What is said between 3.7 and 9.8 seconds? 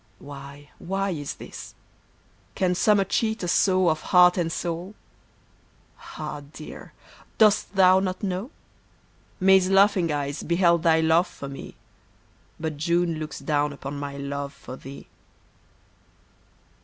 Of heart and soul? Ah, dear, dost thou not know? May's